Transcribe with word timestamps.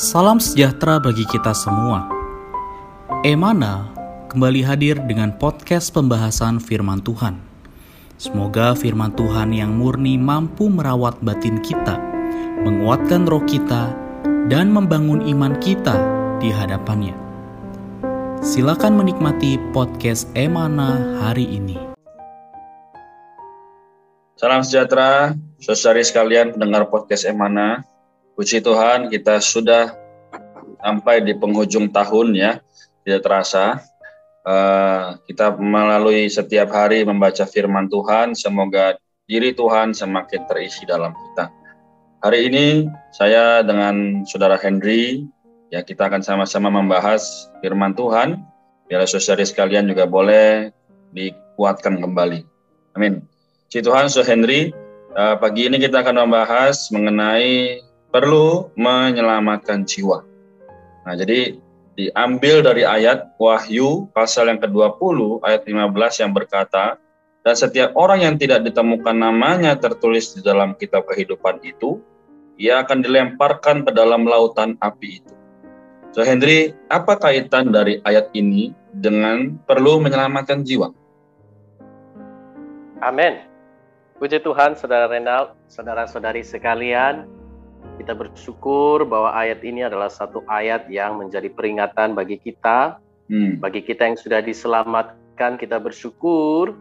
Salam 0.00 0.40
sejahtera 0.40 0.96
bagi 0.96 1.28
kita 1.28 1.52
semua. 1.52 2.08
Emana 3.20 3.92
kembali 4.32 4.64
hadir 4.64 4.96
dengan 5.04 5.28
podcast 5.36 5.92
pembahasan 5.92 6.56
firman 6.56 7.04
Tuhan. 7.04 7.36
Semoga 8.16 8.72
firman 8.72 9.12
Tuhan 9.12 9.52
yang 9.52 9.76
murni 9.76 10.16
mampu 10.16 10.72
merawat 10.72 11.20
batin 11.20 11.60
kita, 11.60 12.00
menguatkan 12.64 13.28
roh 13.28 13.44
kita, 13.44 13.92
dan 14.48 14.72
membangun 14.72 15.20
iman 15.36 15.60
kita 15.60 16.00
di 16.40 16.48
hadapannya. 16.48 17.12
Silakan 18.40 18.96
menikmati 18.96 19.60
podcast 19.76 20.32
Emana 20.32 20.96
hari 21.20 21.44
ini. 21.44 21.76
Salam 24.40 24.64
sejahtera, 24.64 25.36
saudari 25.60 26.00
sekalian 26.00 26.56
pendengar 26.56 26.88
podcast 26.88 27.28
Emana. 27.28 27.89
Puji 28.40 28.64
Tuhan, 28.64 29.12
kita 29.12 29.36
sudah 29.36 29.92
sampai 30.80 31.20
di 31.20 31.36
penghujung 31.36 31.92
tahun 31.92 32.32
ya, 32.32 32.56
tidak 33.04 33.20
terasa. 33.20 33.84
Uh, 34.48 35.20
kita 35.28 35.60
melalui 35.60 36.24
setiap 36.24 36.72
hari 36.72 37.04
membaca 37.04 37.44
firman 37.44 37.92
Tuhan, 37.92 38.32
semoga 38.32 38.96
diri 39.28 39.52
Tuhan 39.52 39.92
semakin 39.92 40.48
terisi 40.48 40.88
dalam 40.88 41.12
kita. 41.12 41.52
Hari 42.24 42.48
ini 42.48 42.88
saya 43.12 43.60
dengan 43.60 44.24
Saudara 44.24 44.56
Henry, 44.56 45.28
ya 45.68 45.84
kita 45.84 46.08
akan 46.08 46.24
sama-sama 46.24 46.72
membahas 46.72 47.52
firman 47.60 47.92
Tuhan. 47.92 48.40
Biar 48.88 49.04
saudari 49.04 49.44
sekalian 49.44 49.84
juga 49.84 50.08
boleh 50.08 50.72
dikuatkan 51.12 52.00
kembali. 52.00 52.40
Amin. 52.96 53.20
Puji 53.68 53.84
Tuhan, 53.84 54.08
Saudara 54.08 54.32
Henry, 54.32 54.72
uh, 55.12 55.36
pagi 55.36 55.68
ini 55.68 55.76
kita 55.76 56.00
akan 56.00 56.24
membahas 56.24 56.88
mengenai 56.88 57.84
perlu 58.10 58.74
menyelamatkan 58.74 59.86
jiwa. 59.86 60.26
Nah, 61.06 61.14
jadi 61.16 61.58
diambil 61.96 62.62
dari 62.62 62.82
ayat 62.86 63.34
Wahyu 63.38 64.10
pasal 64.14 64.50
yang 64.50 64.60
ke-20 64.62 65.42
ayat 65.42 65.62
15 65.66 66.22
yang 66.22 66.32
berkata, 66.34 66.98
dan 67.40 67.54
setiap 67.56 67.96
orang 67.96 68.20
yang 68.20 68.34
tidak 68.36 68.60
ditemukan 68.66 69.16
namanya 69.16 69.72
tertulis 69.80 70.36
di 70.36 70.44
dalam 70.44 70.76
kitab 70.76 71.08
kehidupan 71.08 71.64
itu, 71.64 71.98
ia 72.60 72.84
akan 72.84 73.00
dilemparkan 73.00 73.88
ke 73.88 73.90
dalam 73.96 74.28
lautan 74.28 74.76
api 74.84 75.24
itu. 75.24 75.34
So 76.12 76.20
Henry, 76.20 76.76
apa 76.92 77.16
kaitan 77.16 77.72
dari 77.72 78.02
ayat 78.04 78.34
ini 78.36 78.76
dengan 78.92 79.56
perlu 79.64 80.02
menyelamatkan 80.02 80.66
jiwa? 80.66 80.92
Amin. 83.00 83.40
Puji 84.20 84.44
Tuhan, 84.44 84.76
Saudara 84.76 85.08
Renal, 85.08 85.56
Saudara-saudari 85.72 86.44
sekalian, 86.44 87.24
kita 88.00 88.16
bersyukur 88.16 89.04
bahwa 89.04 89.36
ayat 89.36 89.60
ini 89.60 89.84
adalah 89.84 90.08
satu 90.08 90.40
ayat 90.48 90.88
yang 90.88 91.20
menjadi 91.20 91.52
peringatan 91.52 92.16
bagi 92.16 92.40
kita, 92.40 92.96
hmm. 93.28 93.60
bagi 93.60 93.84
kita 93.84 94.08
yang 94.08 94.16
sudah 94.16 94.40
diselamatkan, 94.40 95.60
kita 95.60 95.76
bersyukur. 95.76 96.72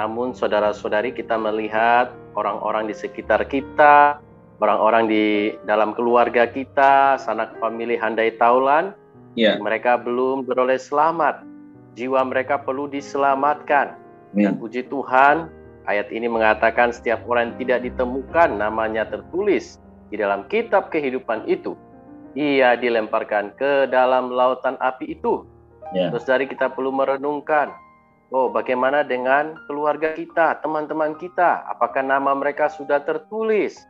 Namun 0.00 0.32
saudara-saudari 0.32 1.12
kita 1.12 1.36
melihat 1.36 2.16
orang-orang 2.32 2.88
di 2.88 2.96
sekitar 2.96 3.44
kita, 3.44 4.16
orang-orang 4.64 5.04
di 5.12 5.52
dalam 5.68 5.92
keluarga 5.92 6.48
kita, 6.48 7.20
sanak 7.20 7.52
famili 7.60 8.00
handai 8.00 8.32
taulan, 8.40 8.96
yeah. 9.36 9.60
mereka 9.60 10.00
belum 10.00 10.48
beroleh 10.48 10.80
selamat. 10.80 11.44
Jiwa 11.92 12.24
mereka 12.24 12.56
perlu 12.56 12.88
diselamatkan. 12.88 14.00
Yeah. 14.32 14.48
Dan 14.48 14.56
puji 14.56 14.88
Tuhan, 14.88 15.52
ayat 15.84 16.08
ini 16.08 16.32
mengatakan 16.32 16.96
setiap 16.96 17.20
orang 17.28 17.52
yang 17.52 17.68
tidak 17.68 17.78
ditemukan 17.92 18.48
namanya 18.56 19.04
tertulis 19.04 19.81
di 20.12 20.20
dalam 20.20 20.44
kitab 20.52 20.92
kehidupan 20.92 21.48
itu, 21.48 21.72
ia 22.36 22.76
dilemparkan 22.76 23.56
ke 23.56 23.88
dalam 23.88 24.28
lautan 24.28 24.76
api 24.84 25.16
itu. 25.16 25.48
Yeah. 25.96 26.12
Terus 26.12 26.28
dari 26.28 26.44
kita 26.44 26.68
perlu 26.72 26.92
merenungkan, 26.92 27.72
oh 28.28 28.52
bagaimana 28.52 29.00
dengan 29.04 29.56
keluarga 29.64 30.12
kita, 30.12 30.60
teman-teman 30.60 31.16
kita, 31.16 31.64
apakah 31.72 32.04
nama 32.04 32.36
mereka 32.36 32.68
sudah 32.68 33.00
tertulis? 33.00 33.80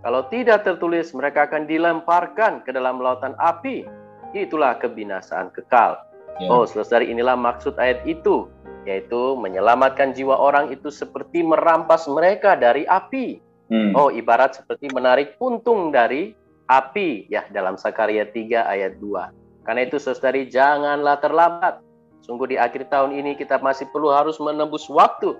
Kalau 0.00 0.24
tidak 0.32 0.64
tertulis, 0.64 1.12
mereka 1.12 1.44
akan 1.44 1.68
dilemparkan 1.68 2.64
ke 2.64 2.72
dalam 2.72 2.96
lautan 3.00 3.36
api. 3.36 3.84
Itulah 4.32 4.80
kebinasaan 4.80 5.52
kekal. 5.52 6.00
Yeah. 6.40 6.52
Oh, 6.52 6.64
selesai 6.64 7.04
inilah 7.04 7.36
maksud 7.36 7.76
ayat 7.80 8.00
itu, 8.08 8.48
yaitu 8.84 9.36
menyelamatkan 9.36 10.12
jiwa 10.12 10.36
orang 10.36 10.72
itu 10.72 10.88
seperti 10.88 11.40
merampas 11.44 12.04
mereka 12.08 12.56
dari 12.56 12.84
api. 12.88 13.44
Hmm. 13.66 13.92
Oh, 13.98 14.14
ibarat 14.14 14.54
seperti 14.62 14.86
menarik 14.94 15.38
puntung 15.42 15.90
dari 15.90 16.34
api 16.70 17.26
ya 17.26 17.46
dalam 17.50 17.74
Sakaria 17.74 18.26
3 18.26 18.62
ayat 18.66 18.98
2. 19.02 19.66
Karena 19.66 19.80
itu 19.82 19.98
saudari 19.98 20.46
janganlah 20.46 21.18
terlambat. 21.18 21.82
Sungguh 22.22 22.54
di 22.54 22.56
akhir 22.58 22.90
tahun 22.90 23.14
ini 23.14 23.34
kita 23.38 23.58
masih 23.62 23.90
perlu 23.90 24.10
harus 24.14 24.38
menembus 24.38 24.86
waktu. 24.86 25.34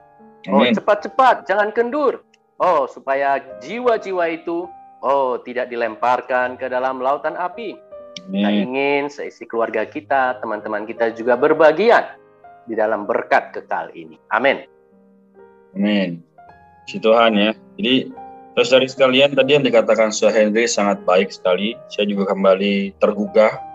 Oh, 0.46 0.62
cepat-cepat, 0.62 1.46
jangan 1.50 1.74
kendur. 1.74 2.22
Oh, 2.62 2.86
supaya 2.86 3.42
jiwa-jiwa 3.58 4.24
itu 4.30 4.70
oh 5.02 5.38
tidak 5.42 5.70
dilemparkan 5.70 6.54
ke 6.58 6.70
dalam 6.70 7.02
lautan 7.02 7.34
api. 7.34 7.74
Amin. 8.26 8.32
Kita 8.32 8.50
ingin 8.50 9.02
seisi 9.10 9.44
keluarga 9.46 9.86
kita, 9.86 10.38
teman-teman 10.42 10.86
kita 10.86 11.14
juga 11.14 11.38
berbagian 11.38 12.18
di 12.66 12.74
dalam 12.74 13.06
berkat 13.06 13.54
kekal 13.54 13.94
ini. 13.94 14.18
Amin. 14.34 14.66
Amin. 15.76 16.22
Si 16.86 17.02
Tuhan 17.02 17.34
ya. 17.34 17.52
Jadi 17.76 18.10
terus 18.56 18.72
dari 18.72 18.86
sekalian 18.88 19.36
tadi 19.36 19.58
yang 19.58 19.66
dikatakan 19.66 20.14
Sir 20.14 20.32
Henry 20.32 20.64
sangat 20.70 21.02
baik 21.02 21.34
sekali. 21.34 21.74
Saya 21.92 22.08
juga 22.08 22.32
kembali 22.32 22.96
tergugah 23.02 23.66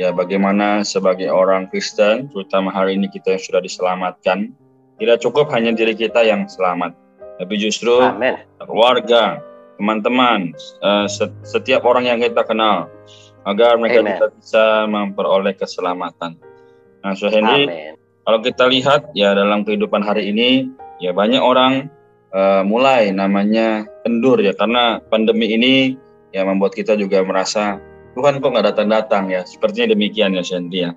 ya 0.00 0.14
bagaimana 0.14 0.80
sebagai 0.86 1.28
orang 1.28 1.68
Kristen, 1.68 2.30
terutama 2.30 2.72
hari 2.72 2.96
ini 2.96 3.12
kita 3.12 3.36
yang 3.36 3.42
sudah 3.42 3.60
diselamatkan, 3.60 4.54
tidak 4.96 5.20
cukup 5.20 5.52
hanya 5.52 5.76
diri 5.76 5.92
kita 5.92 6.24
yang 6.24 6.48
selamat, 6.48 6.96
tapi 7.36 7.54
justru 7.60 8.00
Amen. 8.00 8.40
keluarga, 8.64 9.44
teman-teman, 9.76 10.56
uh, 10.80 11.04
setiap 11.44 11.84
orang 11.84 12.08
yang 12.08 12.18
kita 12.22 12.40
kenal, 12.48 12.88
agar 13.44 13.76
mereka 13.76 14.00
Amen. 14.00 14.32
bisa 14.40 14.88
memperoleh 14.88 15.52
keselamatan. 15.52 16.40
Nah, 17.04 17.12
Sir 17.12 17.28
Henry, 17.32 17.68
Amen. 17.68 17.92
kalau 18.24 18.40
kita 18.40 18.64
lihat 18.72 19.12
ya 19.12 19.36
dalam 19.36 19.68
kehidupan 19.68 20.00
hari 20.00 20.32
ini, 20.32 20.72
ya 21.00 21.12
banyak 21.12 21.40
orang 21.40 21.92
uh, 22.34 22.62
mulai 22.66 23.10
namanya 23.14 23.86
kendur 24.02 24.38
ya 24.40 24.54
karena 24.56 24.98
pandemi 25.10 25.54
ini 25.54 25.74
ya 26.30 26.46
membuat 26.46 26.74
kita 26.74 26.94
juga 26.94 27.22
merasa 27.26 27.78
Tuhan 28.18 28.42
kok 28.42 28.50
nggak 28.50 28.74
datang-datang 28.74 29.30
ya 29.30 29.46
sepertinya 29.46 29.94
demikian 29.94 30.34
ya 30.34 30.42
Shanti 30.42 30.82
ya 30.82 30.90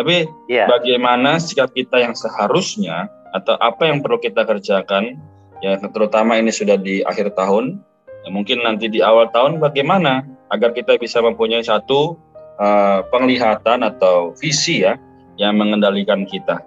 tapi 0.00 0.24
yeah. 0.48 0.68
bagaimana 0.68 1.36
sikap 1.36 1.72
kita 1.76 2.00
yang 2.00 2.16
seharusnya 2.16 3.08
atau 3.36 3.58
apa 3.60 3.90
yang 3.90 4.00
perlu 4.00 4.16
kita 4.20 4.46
kerjakan 4.46 5.18
ya 5.60 5.76
terutama 5.80 6.40
ini 6.40 6.52
sudah 6.54 6.78
di 6.80 7.04
akhir 7.04 7.36
tahun 7.36 7.80
ya, 8.24 8.28
mungkin 8.32 8.64
nanti 8.64 8.88
di 8.88 9.04
awal 9.04 9.28
tahun 9.32 9.60
bagaimana 9.60 10.24
agar 10.52 10.72
kita 10.72 10.96
bisa 11.00 11.20
mempunyai 11.20 11.64
satu 11.64 12.16
uh, 12.60 13.00
penglihatan 13.10 13.82
atau 13.82 14.32
visi 14.38 14.86
ya 14.86 14.94
yang 15.34 15.58
mengendalikan 15.58 16.22
kita. 16.28 16.62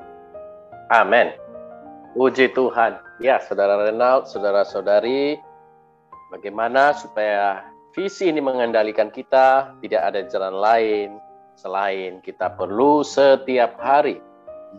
Amin. 0.92 1.32
Puji 2.18 2.50
Tuhan. 2.58 2.98
Ya, 3.22 3.38
saudara 3.46 3.78
Renald, 3.78 4.26
saudara-saudari, 4.26 5.38
bagaimana 6.34 6.90
supaya 6.98 7.70
visi 7.94 8.34
ini 8.34 8.42
mengendalikan 8.42 9.14
kita, 9.14 9.78
tidak 9.86 10.02
ada 10.02 10.26
jalan 10.26 10.58
lain 10.58 11.10
selain 11.62 12.18
kita 12.26 12.58
perlu 12.58 13.06
setiap 13.06 13.78
hari 13.78 14.18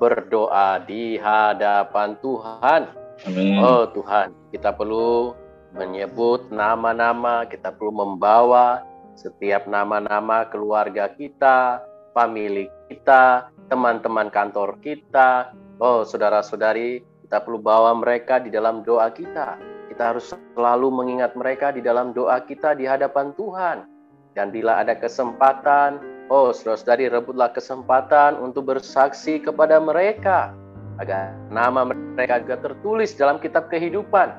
berdoa 0.02 0.82
di 0.82 1.14
hadapan 1.14 2.18
Tuhan. 2.18 2.90
Amin. 3.30 3.62
Oh 3.62 3.86
Tuhan, 3.86 4.34
kita 4.50 4.74
perlu 4.74 5.38
menyebut 5.78 6.50
nama-nama, 6.50 7.46
kita 7.46 7.70
perlu 7.70 8.02
membawa 8.02 8.82
setiap 9.14 9.70
nama-nama 9.70 10.42
keluarga 10.50 11.06
kita, 11.14 11.86
famili 12.10 12.66
kita, 12.90 13.46
teman-teman 13.70 14.26
kantor 14.26 14.74
kita, 14.82 15.54
oh 15.78 16.02
saudara-saudari 16.02 17.06
kita 17.28 17.44
perlu 17.44 17.60
bawa 17.60 17.92
mereka 17.92 18.40
di 18.40 18.48
dalam 18.48 18.80
doa 18.80 19.12
kita. 19.12 19.60
Kita 19.92 20.16
harus 20.16 20.32
selalu 20.32 20.88
mengingat 20.88 21.36
mereka 21.36 21.68
di 21.68 21.84
dalam 21.84 22.16
doa 22.16 22.40
kita 22.40 22.72
di 22.72 22.88
hadapan 22.88 23.36
Tuhan. 23.36 23.84
Dan 24.32 24.48
bila 24.48 24.80
ada 24.80 24.96
kesempatan, 24.96 26.00
oh 26.32 26.56
saudara-saudari 26.56 27.12
rebutlah 27.12 27.52
kesempatan 27.52 28.40
untuk 28.40 28.72
bersaksi 28.72 29.44
kepada 29.44 29.76
mereka. 29.76 30.56
Agar 30.96 31.36
nama 31.52 31.84
mereka 31.92 32.40
juga 32.40 32.64
tertulis 32.64 33.12
dalam 33.12 33.36
kitab 33.44 33.68
kehidupan. 33.68 34.32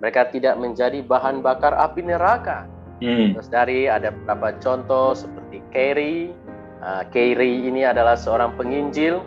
Mereka 0.00 0.32
tidak 0.32 0.56
menjadi 0.56 1.04
bahan 1.04 1.44
bakar 1.44 1.76
api 1.76 2.00
neraka. 2.00 2.64
Hmm. 3.04 3.36
Terus 3.36 3.52
dari 3.52 3.92
ada 3.92 4.08
beberapa 4.08 4.56
contoh 4.56 5.12
seperti 5.12 5.60
Kerry. 5.68 6.32
Uh, 6.80 7.04
Kerry 7.12 7.68
ini 7.68 7.84
adalah 7.84 8.16
seorang 8.16 8.56
penginjil. 8.56 9.20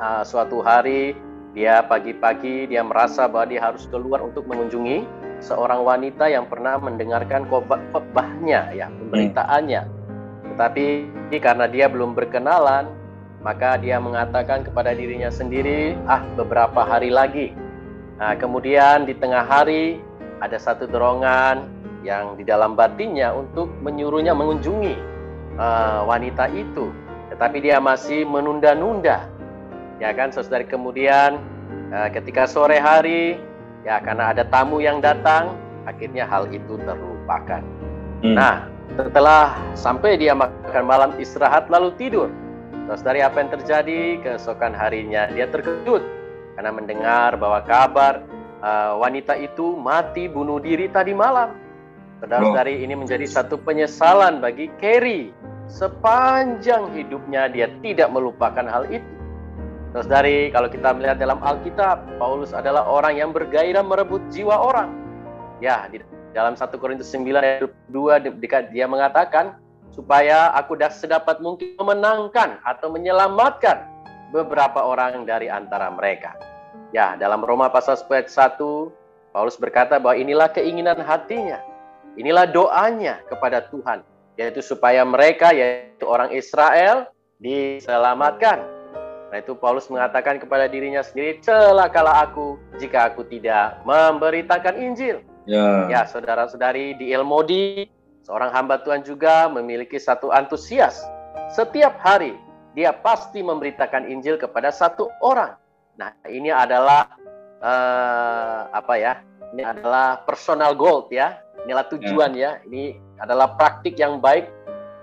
Uh, 0.00 0.24
suatu 0.24 0.64
hari 0.64 1.12
dia 1.52 1.84
pagi-pagi 1.84 2.68
dia 2.72 2.80
merasa 2.80 3.28
bahwa 3.28 3.52
dia 3.52 3.60
harus 3.60 3.84
keluar 3.92 4.24
untuk 4.24 4.48
mengunjungi 4.48 5.04
seorang 5.42 5.84
wanita 5.84 6.30
yang 6.30 6.48
pernah 6.48 6.80
mendengarkan 6.80 7.44
khotbahnya 7.50 8.72
ya, 8.72 8.88
pemberitaannya. 8.88 9.82
Tetapi 10.54 10.86
karena 11.40 11.66
dia 11.68 11.88
belum 11.88 12.12
berkenalan, 12.16 12.88
maka 13.42 13.80
dia 13.80 13.98
mengatakan 13.98 14.62
kepada 14.62 14.94
dirinya 14.94 15.28
sendiri, 15.28 15.98
"Ah, 16.06 16.22
beberapa 16.38 16.86
hari 16.86 17.10
lagi." 17.10 17.52
Nah, 18.20 18.38
kemudian 18.38 19.08
di 19.08 19.18
tengah 19.18 19.42
hari 19.42 19.98
ada 20.38 20.54
satu 20.60 20.86
dorongan 20.86 21.66
yang 22.06 22.38
di 22.38 22.44
dalam 22.46 22.78
batinnya 22.78 23.34
untuk 23.34 23.70
menyuruhnya 23.82 24.30
mengunjungi 24.36 24.94
uh, 25.58 26.06
wanita 26.06 26.52
itu, 26.52 26.92
tetapi 27.34 27.58
dia 27.64 27.80
masih 27.80 28.28
menunda-nunda. 28.28 29.26
Ya 30.02 30.10
kan, 30.10 30.34
saudara. 30.34 30.66
Kemudian 30.66 31.38
uh, 31.94 32.10
ketika 32.10 32.50
sore 32.50 32.82
hari, 32.82 33.38
ya 33.86 34.02
karena 34.02 34.34
ada 34.34 34.42
tamu 34.50 34.82
yang 34.82 34.98
datang, 34.98 35.54
akhirnya 35.86 36.26
hal 36.26 36.50
itu 36.50 36.74
terlupakan. 36.82 37.62
Hmm. 38.26 38.34
Nah, 38.34 38.66
setelah 38.98 39.54
sampai 39.78 40.18
dia 40.18 40.34
makan 40.34 40.84
malam 40.90 41.14
istirahat 41.22 41.70
lalu 41.70 41.94
tidur, 41.94 42.26
Terus 42.86 43.02
dari 43.06 43.22
apa 43.22 43.38
yang 43.38 43.50
terjadi 43.54 44.00
keesokan 44.26 44.74
harinya 44.74 45.30
dia 45.30 45.46
terkejut 45.46 46.02
karena 46.58 46.70
mendengar 46.74 47.38
bahwa 47.38 47.62
kabar 47.62 48.26
uh, 48.58 48.98
wanita 48.98 49.38
itu 49.38 49.78
mati 49.78 50.26
bunuh 50.26 50.58
diri 50.58 50.90
tadi 50.90 51.14
malam. 51.14 51.54
Saudara-saudari 52.18 52.78
oh. 52.78 52.84
ini 52.86 52.94
menjadi 52.98 53.26
satu 53.26 53.58
penyesalan 53.58 54.42
bagi 54.42 54.70
Kerry. 54.82 55.30
Sepanjang 55.70 56.90
hidupnya 56.92 57.48
dia 57.48 57.70
tidak 57.80 58.10
melupakan 58.10 58.66
hal 58.66 58.84
itu. 58.90 59.21
Terus 59.92 60.08
dari 60.08 60.48
kalau 60.48 60.72
kita 60.72 60.96
melihat 60.96 61.20
dalam 61.20 61.36
Alkitab, 61.44 62.16
Paulus 62.16 62.56
adalah 62.56 62.88
orang 62.88 63.20
yang 63.20 63.30
bergairah 63.30 63.84
merebut 63.84 64.24
jiwa 64.32 64.56
orang. 64.56 64.88
Ya, 65.60 65.84
di 65.92 66.00
dalam 66.32 66.56
1 66.56 66.80
Korintus 66.80 67.12
9 67.12 67.28
ayat 67.36 67.68
2 67.92 68.72
dia 68.72 68.88
mengatakan, 68.88 69.60
supaya 69.92 70.48
aku 70.56 70.80
sedapat 70.88 71.44
mungkin 71.44 71.76
memenangkan 71.76 72.56
atau 72.64 72.88
menyelamatkan 72.88 73.84
beberapa 74.32 74.80
orang 74.80 75.28
dari 75.28 75.52
antara 75.52 75.92
mereka. 75.92 76.32
Ya, 76.96 77.12
dalam 77.20 77.44
Roma 77.44 77.68
pasal 77.68 78.00
1 78.00 78.32
Paulus 79.32 79.60
berkata 79.60 80.00
bahwa 80.00 80.16
inilah 80.16 80.48
keinginan 80.48 81.00
hatinya. 81.04 81.60
Inilah 82.16 82.48
doanya 82.48 83.20
kepada 83.28 83.64
Tuhan, 83.68 84.04
yaitu 84.36 84.60
supaya 84.60 85.04
mereka 85.04 85.52
yaitu 85.52 86.04
orang 86.04 86.32
Israel 86.32 87.08
diselamatkan. 87.40 88.60
Nah 89.32 89.40
itu 89.40 89.56
Paulus 89.56 89.88
mengatakan 89.88 90.36
kepada 90.36 90.68
dirinya 90.68 91.00
sendiri, 91.00 91.40
celakalah 91.40 92.28
aku 92.28 92.60
jika 92.76 93.08
aku 93.08 93.24
tidak 93.24 93.80
memberitakan 93.88 94.76
Injil. 94.76 95.24
Ya, 95.48 95.88
ya 95.90 96.00
saudara-saudari 96.06 96.94
di 97.00 97.10
Ilmodi 97.10 97.90
Seorang 98.22 98.54
hamba 98.54 98.78
Tuhan 98.78 99.02
juga 99.02 99.50
memiliki 99.50 99.98
satu 99.98 100.30
antusias. 100.30 101.02
Setiap 101.50 101.98
hari 101.98 102.38
dia 102.72 102.94
pasti 102.94 103.42
memberitakan 103.42 104.06
Injil 104.06 104.38
kepada 104.38 104.70
satu 104.70 105.10
orang. 105.18 105.58
Nah, 105.98 106.14
ini 106.30 106.48
adalah 106.54 107.10
uh, 107.58 108.70
apa 108.70 108.94
ya? 108.94 109.12
Ini 109.52 109.62
adalah 109.66 110.22
personal 110.22 110.78
goal 110.78 111.10
ya. 111.10 111.42
Inilah 111.66 111.90
tujuan 111.90 112.32
ya. 112.38 112.62
Ini 112.62 112.96
adalah 113.18 113.58
praktik 113.58 113.98
yang 113.98 114.22
baik 114.22 114.46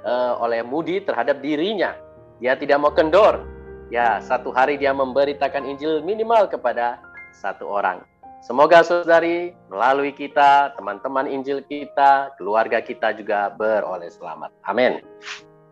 uh, 0.08 0.40
oleh 0.40 0.64
Moody 0.64 1.04
terhadap 1.04 1.44
dirinya. 1.44 1.94
Dia 2.40 2.56
tidak 2.56 2.80
mau 2.80 2.96
kendor. 2.96 3.44
Ya, 3.90 4.22
satu 4.22 4.54
hari 4.54 4.78
dia 4.78 4.94
memberitakan 4.94 5.66
Injil 5.66 6.06
minimal 6.06 6.46
kepada 6.46 7.02
satu 7.34 7.66
orang. 7.66 8.06
Semoga 8.46 8.86
saudari 8.86 9.58
melalui 9.68 10.14
kita, 10.14 10.78
teman-teman 10.78 11.26
Injil 11.26 11.66
kita, 11.66 12.30
keluarga 12.38 12.86
kita 12.86 13.18
juga 13.18 13.50
beroleh 13.58 14.14
selamat. 14.14 14.54
Amin. 14.70 15.02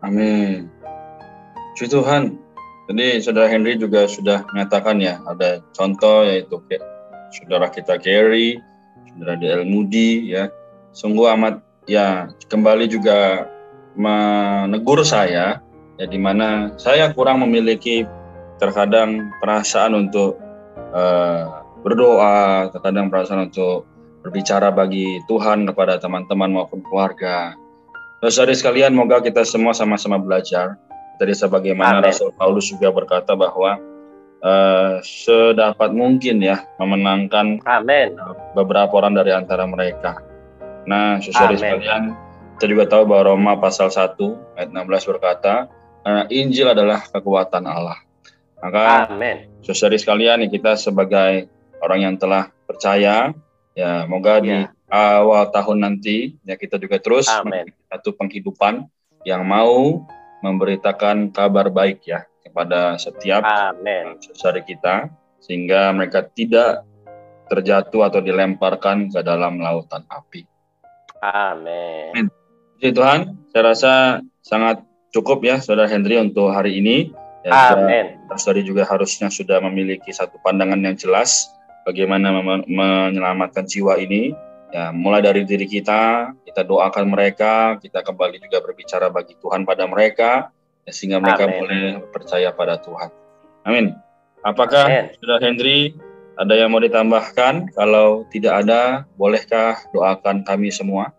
Amin. 0.02 0.66
Puji 1.78 1.94
Tuhan. 1.94 2.42
Jadi 2.90 3.22
saudara 3.22 3.46
Henry 3.46 3.78
juga 3.78 4.10
sudah 4.10 4.42
menyatakan 4.50 4.98
ya, 4.98 5.22
ada 5.30 5.62
contoh 5.78 6.26
yaitu 6.26 6.58
saudara 7.38 7.70
kita 7.70 8.02
Gary, 8.02 8.58
saudara 9.14 9.38
DL 9.38 9.62
Moody 9.62 10.34
ya. 10.34 10.50
Sungguh 10.90 11.30
amat 11.38 11.62
ya 11.86 12.26
kembali 12.50 12.90
juga 12.90 13.46
menegur 13.94 15.06
saya 15.06 15.62
ya 15.98 16.06
di 16.06 16.16
mana 16.16 16.72
saya 16.78 17.10
kurang 17.12 17.42
memiliki 17.42 18.06
terkadang 18.62 19.34
perasaan 19.42 19.94
untuk 19.94 20.38
uh, 20.94 21.62
berdoa, 21.82 22.70
terkadang 22.74 23.10
perasaan 23.10 23.50
untuk 23.50 23.86
berbicara 24.22 24.74
bagi 24.74 25.22
Tuhan 25.30 25.66
kepada 25.66 25.98
teman-teman 26.02 26.50
maupun 26.54 26.82
keluarga. 26.86 27.54
Saudara 28.26 28.50
sekalian, 28.50 28.98
moga 28.98 29.22
kita 29.22 29.46
semua 29.46 29.70
sama-sama 29.70 30.18
belajar. 30.18 30.74
Tadi 31.22 31.34
sebagaimana 31.34 32.02
Amen. 32.02 32.10
Rasul 32.10 32.34
Paulus 32.34 32.66
juga 32.70 32.90
berkata 32.90 33.38
bahwa 33.38 33.78
uh, 34.42 34.98
sedapat 35.02 35.94
mungkin 35.94 36.42
ya 36.42 36.66
memenangkan 36.82 37.62
Amen. 37.66 38.18
beberapa 38.58 38.90
orang 38.98 39.14
dari 39.18 39.30
antara 39.30 39.66
mereka. 39.66 40.18
Nah, 40.86 41.22
saudara 41.22 41.54
sekalian, 41.54 42.14
kita 42.58 42.66
juga 42.74 42.84
tahu 42.90 43.06
bahwa 43.06 43.34
Roma 43.34 43.52
pasal 43.58 43.90
1 43.90 44.18
ayat 44.58 44.70
16 44.74 45.10
berkata, 45.14 45.70
Injil 46.28 46.72
adalah 46.72 47.04
kekuatan 47.08 47.64
Allah. 47.66 47.98
Maka, 48.58 49.06
Amen. 49.06 49.62
saudara 49.62 49.94
sekalian, 49.94 50.42
kita 50.50 50.74
sebagai 50.74 51.46
orang 51.78 52.00
yang 52.02 52.14
telah 52.18 52.50
percaya 52.66 53.30
ya 53.78 54.04
moga 54.10 54.38
ya. 54.38 54.42
di 54.42 54.56
awal 54.90 55.54
tahun 55.54 55.78
nanti 55.86 56.34
ya 56.42 56.58
kita 56.58 56.74
juga 56.82 56.98
terus 56.98 57.30
satu 57.30 58.10
penghidupan 58.18 58.90
yang 59.22 59.46
mau 59.46 60.02
memberitakan 60.42 61.30
kabar 61.30 61.70
baik 61.70 62.02
ya 62.02 62.26
kepada 62.42 62.98
setiap 62.98 63.46
saudara 64.34 64.62
kita 64.66 64.94
sehingga 65.38 65.94
mereka 65.94 66.26
tidak 66.26 66.82
terjatuh 67.48 68.10
atau 68.10 68.20
dilemparkan 68.20 69.08
ke 69.08 69.20
dalam 69.22 69.62
lautan 69.62 70.04
api. 70.10 70.44
Amin. 71.22 72.28
Jadi 72.78 72.90
Tuhan, 72.94 73.20
saya 73.50 73.62
rasa 73.74 73.94
sangat 74.44 74.84
cukup 75.14 75.44
ya 75.44 75.56
Saudara 75.60 75.88
Hendri 75.88 76.20
untuk 76.20 76.52
hari 76.52 76.78
ini. 76.78 77.12
Ya, 77.46 77.72
Amin. 77.72 78.18
Saudari 78.36 78.66
juga 78.66 78.84
harusnya 78.84 79.30
sudah 79.30 79.62
memiliki 79.62 80.10
satu 80.10 80.36
pandangan 80.42 80.78
yang 80.82 80.98
jelas 80.98 81.48
bagaimana 81.88 82.28
menyelamatkan 82.68 83.64
jiwa 83.64 83.96
ini 83.96 84.36
ya 84.68 84.92
mulai 84.92 85.24
dari 85.24 85.48
diri 85.48 85.64
kita 85.64 86.32
kita 86.44 86.60
doakan 86.60 87.08
mereka 87.08 87.80
kita 87.80 88.04
kembali 88.04 88.36
juga 88.44 88.60
berbicara 88.60 89.08
bagi 89.08 89.32
Tuhan 89.40 89.64
pada 89.64 89.88
mereka 89.88 90.52
ya, 90.84 90.92
sehingga 90.92 91.24
mereka 91.24 91.48
Amin. 91.48 91.56
boleh 91.56 91.84
percaya 92.12 92.52
pada 92.52 92.76
Tuhan 92.76 93.08
Amin 93.64 93.96
apakah 94.44 94.84
Amin. 94.84 95.04
sudah 95.16 95.40
Henry 95.40 95.96
ada 96.36 96.54
yang 96.54 96.70
mau 96.70 96.84
ditambahkan 96.84 97.72
kalau 97.72 98.28
tidak 98.28 98.60
ada 98.60 99.08
bolehkah 99.16 99.80
doakan 99.96 100.44
kami 100.44 100.68
semua 100.68 101.16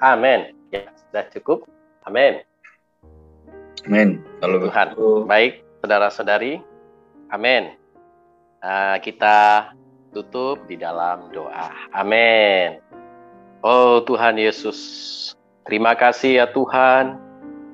Amin 0.00 0.56
ya 0.72 0.88
sudah 0.96 1.28
cukup 1.36 1.68
Amin 2.08 2.40
Amin 3.88 4.20
kalau 4.40 4.60
Tuhan 4.64 4.86
begitu, 4.92 5.08
baik 5.24 5.52
saudara-saudari 5.80 6.60
Amin 7.30 7.80
uh, 8.64 8.96
kita 9.00 9.70
tutup 10.10 10.66
di 10.66 10.76
dalam 10.76 11.30
doa. 11.30 11.70
Amin. 11.94 12.80
Oh 13.60 14.00
Tuhan 14.02 14.40
Yesus, 14.40 14.78
terima 15.68 15.94
kasih 15.94 16.44
ya 16.44 16.46
Tuhan. 16.50 17.16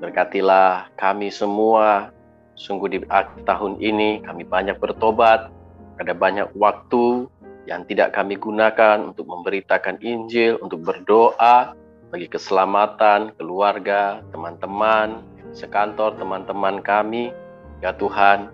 Berkatilah 0.03 0.93
kami 0.99 1.33
semua. 1.33 2.13
Sungguh 2.57 2.89
di 2.89 2.99
akhir 3.13 3.45
tahun 3.45 3.81
ini 3.81 4.25
kami 4.25 4.45
banyak 4.49 4.81
bertobat. 4.81 5.53
Ada 6.01 6.13
banyak 6.13 6.53
waktu 6.57 7.29
yang 7.65 7.85
tidak 7.89 8.13
kami 8.13 8.37
gunakan 8.37 9.01
untuk 9.01 9.29
memberitakan 9.29 10.01
Injil, 10.05 10.61
untuk 10.61 10.85
berdoa 10.85 11.73
bagi 12.13 12.29
keselamatan 12.29 13.33
keluarga, 13.41 14.21
teman-teman, 14.31 15.25
sekantor, 15.57 16.21
teman-teman 16.21 16.85
kami. 16.85 17.33
Ya 17.81 17.97
Tuhan, 17.97 18.53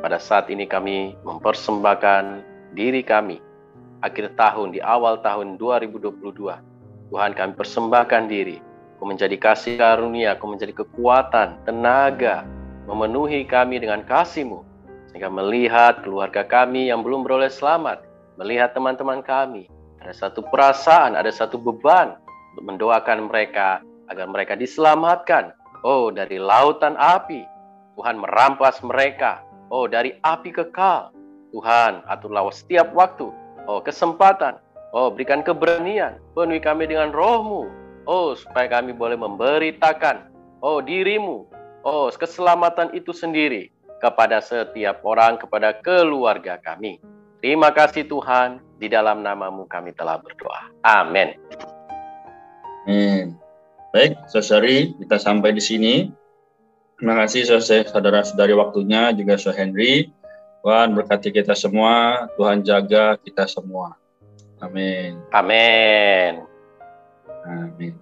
pada 0.00 0.16
saat 0.16 0.48
ini 0.48 0.64
kami 0.64 1.16
mempersembahkan 1.24 2.44
diri 2.72 3.04
kami 3.04 3.40
akhir 4.04 4.36
tahun 4.36 4.72
di 4.76 4.80
awal 4.80 5.20
tahun 5.20 5.56
2022. 5.60 6.12
Tuhan 7.12 7.32
kami 7.32 7.52
persembahkan 7.56 8.28
diri. 8.28 8.60
Kau 8.96 9.04
menjadi 9.04 9.36
kasih 9.36 9.76
karunia, 9.76 10.40
kau 10.40 10.48
menjadi 10.48 10.72
kekuatan, 10.72 11.60
tenaga, 11.68 12.48
memenuhi 12.88 13.44
kami 13.44 13.76
dengan 13.76 14.00
kasih-Mu. 14.04 14.64
Sehingga 15.12 15.28
melihat 15.28 16.00
keluarga 16.00 16.44
kami 16.44 16.88
yang 16.88 17.04
belum 17.04 17.24
beroleh 17.24 17.52
selamat, 17.52 18.04
melihat 18.40 18.72
teman-teman 18.72 19.20
kami, 19.20 19.68
ada 20.00 20.12
satu 20.12 20.44
perasaan, 20.48 21.16
ada 21.16 21.28
satu 21.28 21.60
beban 21.60 22.16
untuk 22.56 22.64
mendoakan 22.72 23.28
mereka 23.28 23.84
agar 24.08 24.26
mereka 24.30 24.54
diselamatkan. 24.56 25.52
Oh, 25.86 26.10
dari 26.10 26.42
lautan 26.42 26.98
api, 26.98 27.46
Tuhan 27.94 28.18
merampas 28.18 28.82
mereka 28.82 29.46
Oh, 29.66 29.90
dari 29.90 30.14
api 30.22 30.54
kekal. 30.54 31.10
Tuhan, 31.50 32.06
aturlah 32.06 32.46
setiap 32.54 32.94
waktu. 32.94 33.30
Oh, 33.66 33.82
kesempatan. 33.82 34.62
Oh, 34.94 35.10
berikan 35.10 35.42
keberanian. 35.42 36.22
Penuhi 36.38 36.62
kami 36.62 36.86
dengan 36.86 37.10
rohmu. 37.10 37.66
Oh, 38.06 38.38
supaya 38.38 38.70
kami 38.70 38.94
boleh 38.94 39.18
memberitakan, 39.18 40.30
oh 40.62 40.78
dirimu, 40.78 41.42
oh 41.82 42.06
keselamatan 42.06 42.94
itu 42.94 43.10
sendiri 43.10 43.66
kepada 43.98 44.38
setiap 44.38 45.02
orang, 45.02 45.34
kepada 45.42 45.74
keluarga 45.82 46.54
kami. 46.62 47.02
Terima 47.42 47.74
kasih 47.74 48.06
Tuhan, 48.06 48.62
di 48.78 48.86
dalam 48.86 49.26
namamu 49.26 49.66
kami 49.66 49.90
telah 49.98 50.22
berdoa. 50.22 50.70
Amin. 50.86 51.34
Amin. 52.86 53.45
Baik, 53.94 54.18
saudari, 54.26 54.94
kita 54.98 55.16
sampai 55.20 55.54
di 55.54 55.62
sini. 55.62 55.94
Terima 56.96 57.14
kasih 57.22 57.44
saudara-saudari 57.92 58.56
waktunya, 58.56 59.12
juga 59.12 59.36
Saudara 59.36 59.68
Henry. 59.68 60.08
Tuhan 60.64 60.98
berkati 60.98 61.30
kita 61.30 61.54
semua, 61.54 62.26
Tuhan 62.34 62.66
jaga 62.66 63.14
kita 63.22 63.46
semua. 63.46 63.94
Amin. 64.58 65.20
Amin. 65.30 66.42
Amin. 67.46 67.94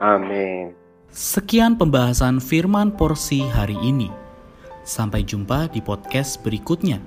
Amin. 0.00 0.74
Sekian 1.12 1.78
pembahasan 1.78 2.42
firman 2.42 2.90
porsi 2.90 3.44
hari 3.46 3.76
ini. 3.84 4.10
Sampai 4.82 5.22
jumpa 5.22 5.70
di 5.70 5.78
podcast 5.78 6.40
berikutnya. 6.42 6.98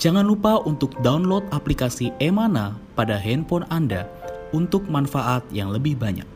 Jangan 0.00 0.26
lupa 0.26 0.58
untuk 0.64 0.96
download 1.04 1.46
aplikasi 1.52 2.10
Emana 2.18 2.74
pada 2.98 3.14
handphone 3.20 3.68
Anda 3.70 4.08
untuk 4.50 4.88
manfaat 4.90 5.44
yang 5.52 5.70
lebih 5.70 6.00
banyak. 6.00 6.35